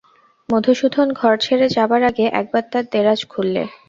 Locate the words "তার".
2.71-2.85